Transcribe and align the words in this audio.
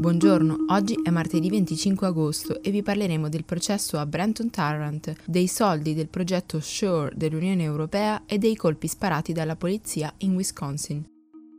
Buongiorno, 0.00 0.64
oggi 0.68 0.98
è 1.02 1.10
martedì 1.10 1.50
25 1.50 2.06
agosto 2.06 2.62
e 2.62 2.70
vi 2.70 2.82
parleremo 2.82 3.28
del 3.28 3.44
processo 3.44 3.98
a 3.98 4.06
Brenton 4.06 4.48
Tarrant, 4.48 5.12
dei 5.26 5.46
soldi 5.46 5.92
del 5.92 6.08
progetto 6.08 6.58
SURE 6.58 7.12
dell'Unione 7.14 7.64
Europea 7.64 8.22
e 8.24 8.38
dei 8.38 8.56
colpi 8.56 8.88
sparati 8.88 9.34
dalla 9.34 9.56
polizia 9.56 10.10
in 10.20 10.36
Wisconsin. 10.36 11.06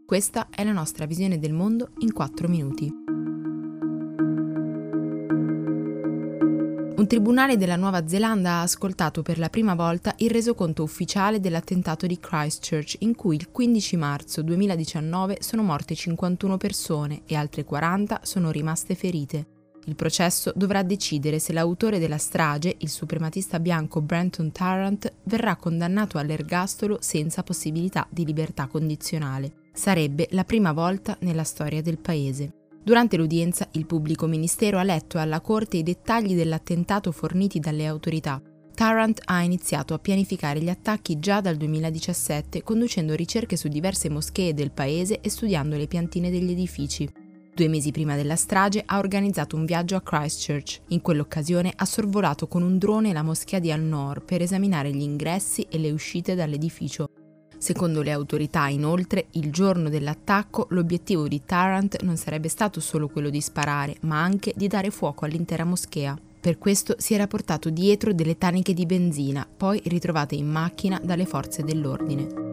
Questa 0.08 0.48
è 0.50 0.64
la 0.64 0.72
nostra 0.72 1.06
visione 1.06 1.38
del 1.38 1.54
mondo 1.54 1.90
in 2.00 2.12
4 2.12 2.48
minuti. 2.48 3.01
Un 7.02 7.08
tribunale 7.08 7.58
della 7.58 7.78
Nuova 7.78 8.08
Zelanda 8.08 8.52
ha 8.52 8.62
ascoltato 8.62 9.24
per 9.24 9.40
la 9.40 9.50
prima 9.50 9.74
volta 9.74 10.14
il 10.18 10.30
resoconto 10.30 10.84
ufficiale 10.84 11.40
dell'attentato 11.40 12.06
di 12.06 12.20
Christchurch, 12.20 12.98
in 13.00 13.16
cui 13.16 13.38
il 13.38 13.50
15 13.50 13.98
marzo 13.98 14.44
2019 14.44 15.38
sono 15.40 15.64
morte 15.64 15.96
51 15.96 16.58
persone 16.58 17.24
e 17.26 17.34
altre 17.34 17.64
40 17.64 18.20
sono 18.22 18.52
rimaste 18.52 18.94
ferite. 18.94 19.48
Il 19.86 19.96
processo 19.96 20.54
dovrà 20.56 20.84
decidere 20.84 21.40
se 21.40 21.54
l'autore 21.54 21.98
della 21.98 22.20
strage, 22.20 22.76
il 22.78 22.90
suprematista 22.90 23.60
bianco 23.60 24.00
Brenton 24.00 24.52
Tarrant, 24.52 25.12
verrà 25.24 25.56
condannato 25.56 26.20
all'ergastolo 26.20 27.00
senza 27.02 27.42
possibilità 27.42 28.06
di 28.12 28.26
libertà 28.26 28.68
condizionale. 28.68 29.54
Sarebbe 29.74 30.28
la 30.34 30.44
prima 30.44 30.72
volta 30.72 31.18
nella 31.22 31.46
storia 31.46 31.82
del 31.82 31.98
paese. 31.98 32.61
Durante 32.84 33.16
l'udienza 33.16 33.68
il 33.74 33.86
pubblico 33.86 34.26
ministero 34.26 34.80
ha 34.80 34.84
letto 34.84 35.20
alla 35.20 35.40
Corte 35.40 35.78
i 35.78 35.84
dettagli 35.84 36.34
dell'attentato 36.34 37.12
forniti 37.12 37.60
dalle 37.60 37.86
autorità. 37.86 38.42
Tarrant 38.74 39.22
ha 39.26 39.44
iniziato 39.44 39.94
a 39.94 40.00
pianificare 40.00 40.60
gli 40.60 40.70
attacchi 40.70 41.20
già 41.20 41.42
dal 41.42 41.58
2017, 41.58 42.64
conducendo 42.64 43.14
ricerche 43.14 43.56
su 43.56 43.68
diverse 43.68 44.10
moschee 44.10 44.56
del 44.56 44.72
paese 44.72 45.20
e 45.22 45.30
studiando 45.30 45.78
le 45.78 45.86
piantine 45.86 46.32
degli 46.32 46.52
edifici. 46.52 47.08
Due 47.54 47.68
mesi 47.68 47.92
prima 47.92 48.16
della 48.16 48.36
strage 48.36 48.82
ha 48.84 48.98
organizzato 48.98 49.56
un 49.56 49.66
viaggio 49.66 49.96
a 49.96 50.02
Christchurch. 50.02 50.82
In 50.88 51.02
quell'occasione 51.02 51.72
ha 51.76 51.86
sorvolato 51.86 52.48
con 52.48 52.64
un 52.64 52.80
drone 52.80 53.14
la 53.14 53.22
moschea 53.22 53.60
di 53.60 53.72
Al-Noor 53.72 54.24
per 54.24 54.42
esaminare 54.42 54.90
gli 54.92 55.02
ingressi 55.02 55.68
e 55.70 55.78
le 55.78 55.92
uscite 55.92 56.34
dall'edificio. 56.34 57.10
Secondo 57.62 58.02
le 58.02 58.12
autorità, 58.12 58.70
inoltre, 58.70 59.28
il 59.34 59.52
giorno 59.52 59.88
dell'attacco 59.88 60.66
l'obiettivo 60.72 61.28
di 61.28 61.44
Tarrant 61.46 62.02
non 62.02 62.18
sarebbe 62.18 62.48
stato 62.48 62.80
solo 62.80 63.08
quello 63.08 63.30
di 63.30 63.40
sparare, 63.40 63.98
ma 64.02 64.20
anche 64.20 64.52
di 64.56 64.68
dare 64.68 64.90
fuoco 64.90 65.26
all'intera 65.26 65.64
moschea. 65.64 66.18
Per 66.40 66.58
questo 66.58 66.96
si 66.98 67.14
era 67.14 67.28
portato 67.28 67.70
dietro 67.70 68.14
delle 68.14 68.40
taniche 68.40 68.74
di 68.74 68.88
benzina, 68.88 69.46
poi 69.46 69.80
ritrovate 69.86 70.34
in 70.34 70.48
macchina 70.48 71.00
dalle 71.04 71.28
forze 71.28 71.62
dell'ordine. 71.62 72.51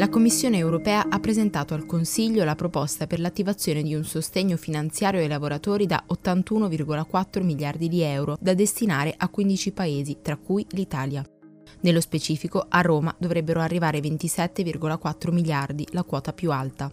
La 0.00 0.08
Commissione 0.08 0.56
europea 0.56 1.08
ha 1.10 1.20
presentato 1.20 1.74
al 1.74 1.84
Consiglio 1.84 2.42
la 2.42 2.54
proposta 2.54 3.06
per 3.06 3.20
l'attivazione 3.20 3.82
di 3.82 3.94
un 3.94 4.02
sostegno 4.02 4.56
finanziario 4.56 5.20
ai 5.20 5.28
lavoratori 5.28 5.84
da 5.84 6.02
81,4 6.10 7.42
miliardi 7.42 7.86
di 7.86 8.00
euro 8.00 8.38
da 8.40 8.54
destinare 8.54 9.12
a 9.14 9.28
15 9.28 9.72
paesi, 9.72 10.16
tra 10.22 10.38
cui 10.38 10.64
l'Italia. 10.70 11.22
Nello 11.82 12.00
specifico, 12.00 12.64
a 12.66 12.80
Roma 12.80 13.14
dovrebbero 13.18 13.60
arrivare 13.60 14.00
27,4 14.00 15.32
miliardi, 15.32 15.86
la 15.90 16.02
quota 16.02 16.32
più 16.32 16.50
alta. 16.50 16.90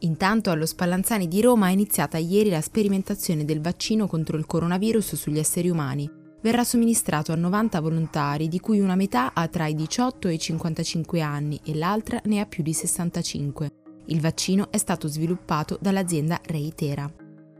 Intanto 0.00 0.50
allo 0.50 0.66
Spallanzani 0.66 1.28
di 1.28 1.40
Roma 1.42 1.68
è 1.68 1.70
iniziata 1.70 2.18
ieri 2.18 2.50
la 2.50 2.60
sperimentazione 2.60 3.44
del 3.44 3.60
vaccino 3.60 4.08
contro 4.08 4.36
il 4.36 4.46
coronavirus 4.46 5.14
sugli 5.14 5.38
esseri 5.38 5.70
umani 5.70 6.21
verrà 6.42 6.64
somministrato 6.64 7.32
a 7.32 7.36
90 7.36 7.80
volontari, 7.80 8.48
di 8.48 8.60
cui 8.60 8.80
una 8.80 8.96
metà 8.96 9.32
ha 9.32 9.48
tra 9.48 9.66
i 9.66 9.74
18 9.74 10.28
e 10.28 10.34
i 10.34 10.38
55 10.38 11.20
anni 11.20 11.60
e 11.64 11.74
l'altra 11.74 12.20
ne 12.24 12.40
ha 12.40 12.46
più 12.46 12.62
di 12.62 12.72
65. 12.72 13.70
Il 14.06 14.20
vaccino 14.20 14.70
è 14.70 14.78
stato 14.78 15.08
sviluppato 15.08 15.78
dall'azienda 15.80 16.40
Reitera. 16.44 17.10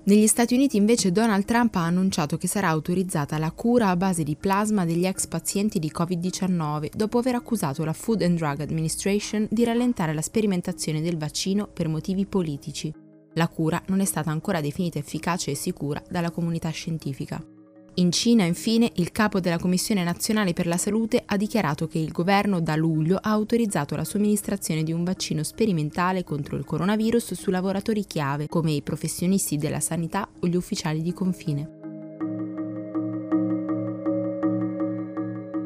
Negli 0.04 0.26
Stati 0.26 0.54
Uniti 0.54 0.76
invece 0.76 1.12
Donald 1.12 1.44
Trump 1.44 1.76
ha 1.76 1.84
annunciato 1.84 2.36
che 2.36 2.48
sarà 2.48 2.68
autorizzata 2.68 3.38
la 3.38 3.52
cura 3.52 3.88
a 3.88 3.96
base 3.96 4.24
di 4.24 4.34
plasma 4.34 4.84
degli 4.84 5.06
ex 5.06 5.28
pazienti 5.28 5.78
di 5.78 5.92
Covid-19 5.96 6.90
dopo 6.92 7.18
aver 7.18 7.36
accusato 7.36 7.84
la 7.84 7.92
Food 7.92 8.22
and 8.22 8.36
Drug 8.36 8.60
Administration 8.62 9.46
di 9.48 9.62
rallentare 9.62 10.12
la 10.12 10.20
sperimentazione 10.20 11.00
del 11.00 11.16
vaccino 11.16 11.68
per 11.68 11.86
motivi 11.86 12.26
politici. 12.26 12.92
La 13.34 13.46
cura 13.46 13.80
non 13.86 14.00
è 14.00 14.04
stata 14.04 14.32
ancora 14.32 14.60
definita 14.60 14.98
efficace 14.98 15.52
e 15.52 15.54
sicura 15.54 16.02
dalla 16.10 16.32
comunità 16.32 16.68
scientifica. 16.70 17.51
In 17.96 18.10
Cina, 18.10 18.44
infine, 18.44 18.90
il 18.94 19.12
capo 19.12 19.38
della 19.38 19.58
Commissione 19.58 20.02
nazionale 20.02 20.54
per 20.54 20.66
la 20.66 20.78
salute 20.78 21.22
ha 21.26 21.36
dichiarato 21.36 21.86
che 21.86 21.98
il 21.98 22.10
governo 22.10 22.58
da 22.62 22.74
luglio 22.74 23.18
ha 23.20 23.30
autorizzato 23.30 23.96
la 23.96 24.04
somministrazione 24.04 24.82
di 24.82 24.92
un 24.92 25.04
vaccino 25.04 25.42
sperimentale 25.42 26.24
contro 26.24 26.56
il 26.56 26.64
coronavirus 26.64 27.34
su 27.34 27.50
lavoratori 27.50 28.06
chiave 28.06 28.48
come 28.48 28.72
i 28.72 28.80
professionisti 28.80 29.58
della 29.58 29.80
sanità 29.80 30.26
o 30.40 30.46
gli 30.46 30.56
ufficiali 30.56 31.02
di 31.02 31.12
confine. 31.12 31.80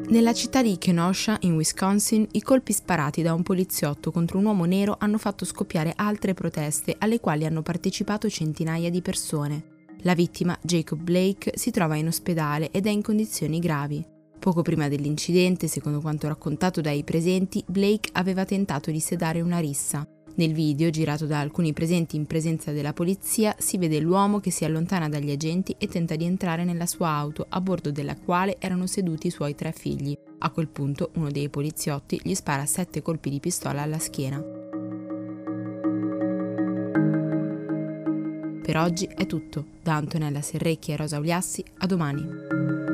Nella 0.09 0.33
città 0.33 0.61
di 0.61 0.77
Kenosha, 0.77 1.37
in 1.41 1.55
Wisconsin, 1.55 2.27
i 2.31 2.41
colpi 2.41 2.73
sparati 2.73 3.21
da 3.21 3.33
un 3.33 3.43
poliziotto 3.43 4.11
contro 4.11 4.37
un 4.37 4.45
uomo 4.45 4.65
nero 4.65 4.97
hanno 4.99 5.17
fatto 5.17 5.45
scoppiare 5.45 5.93
altre 5.95 6.33
proteste 6.33 6.95
alle 6.97 7.21
quali 7.21 7.45
hanno 7.45 7.61
partecipato 7.61 8.29
centinaia 8.29 8.89
di 8.89 9.01
persone. 9.01 9.75
La 10.07 10.15
vittima, 10.15 10.57
Jacob 10.61 11.01
Blake, 11.01 11.51
si 11.55 11.69
trova 11.69 11.97
in 11.97 12.07
ospedale 12.07 12.71
ed 12.71 12.87
è 12.87 12.89
in 12.89 13.01
condizioni 13.01 13.59
gravi. 13.59 14.01
Poco 14.39 14.61
prima 14.61 14.87
dell'incidente, 14.87 15.67
secondo 15.67 15.99
quanto 15.99 16.29
raccontato 16.29 16.79
dai 16.79 17.03
presenti, 17.03 17.61
Blake 17.67 18.11
aveva 18.13 18.45
tentato 18.45 18.89
di 18.89 19.01
sedare 19.01 19.41
una 19.41 19.59
rissa. 19.59 20.07
Nel 20.35 20.53
video, 20.53 20.89
girato 20.91 21.25
da 21.25 21.41
alcuni 21.41 21.73
presenti 21.73 22.15
in 22.15 22.25
presenza 22.25 22.71
della 22.71 22.93
polizia, 22.93 23.53
si 23.59 23.77
vede 23.77 23.99
l'uomo 23.99 24.39
che 24.39 24.49
si 24.49 24.63
allontana 24.63 25.09
dagli 25.09 25.31
agenti 25.31 25.75
e 25.77 25.89
tenta 25.89 26.15
di 26.15 26.23
entrare 26.23 26.63
nella 26.63 26.85
sua 26.85 27.09
auto, 27.09 27.45
a 27.49 27.59
bordo 27.59 27.91
della 27.91 28.15
quale 28.15 28.55
erano 28.59 28.87
seduti 28.87 29.27
i 29.27 29.31
suoi 29.31 29.55
tre 29.55 29.73
figli. 29.73 30.17
A 30.37 30.51
quel 30.51 30.69
punto, 30.69 31.11
uno 31.15 31.31
dei 31.31 31.49
poliziotti 31.49 32.17
gli 32.23 32.33
spara 32.33 32.65
sette 32.65 33.01
colpi 33.01 33.29
di 33.29 33.41
pistola 33.41 33.81
alla 33.81 33.99
schiena. 33.99 34.56
Per 38.67 38.75
oggi 38.75 39.05
è 39.05 39.25
tutto. 39.25 39.63
Da 39.81 39.95
Antonella 39.95 40.41
Serrecchi 40.41 40.91
e 40.91 40.97
Rosa 40.97 41.19
Uliassi, 41.19 41.63
a 41.77 41.85
domani. 41.85 42.86